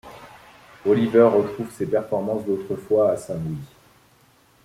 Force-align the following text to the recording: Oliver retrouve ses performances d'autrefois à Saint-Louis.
Oliver 0.83 1.29
retrouve 1.31 1.69
ses 1.71 1.85
performances 1.85 2.43
d'autrefois 2.43 3.11
à 3.11 3.17
Saint-Louis. 3.17 3.59